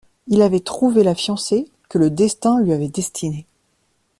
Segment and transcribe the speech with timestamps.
[0.25, 3.45] Il avait trouvé la fiancée que le destin lui avait destinée.